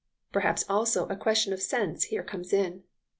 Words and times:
Perhaps 0.31 0.65
also 0.67 1.05
a 1.09 1.15
question 1.15 1.53
of 1.53 1.61
sense 1.61 2.05
here 2.05 2.23
comes 2.23 2.51
in. 2.51 2.81